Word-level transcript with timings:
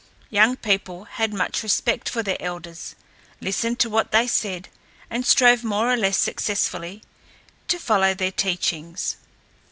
Young 0.31 0.55
people 0.55 1.03
had 1.03 1.31
much 1.31 1.61
respect 1.61 2.09
for 2.09 2.23
their 2.23 2.37
elders, 2.41 2.95
listened 3.39 3.77
to 3.81 3.89
what 3.91 4.11
they 4.11 4.25
said, 4.25 4.67
and 5.11 5.23
strove 5.27 5.63
more 5.63 5.93
or 5.93 5.95
less 5.95 6.17
successfully 6.17 7.03
to 7.67 7.77
follow 7.77 8.15
their 8.15 8.31
teachings. 8.31 9.17